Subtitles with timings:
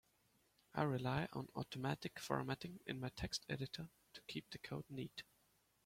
[0.73, 5.21] I rely on automatic formatting in my text editor to keep the code neat.